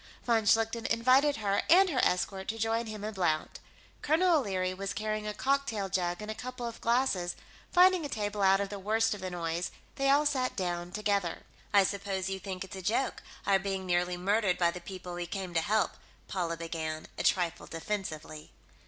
[0.25, 3.59] Von Schlichten invited her and her escort to join him and Blount.
[4.01, 7.35] Colonel O'Leary was carrying a cocktail jug and a couple of glasses;
[7.71, 11.43] finding a table out of the worst of the noise, they all sat down together.
[11.71, 15.27] "I suppose you think it's a joke, our being nearly murdered by the people we
[15.27, 15.91] came to help,"
[16.27, 18.51] Paula began, a trifle defensively.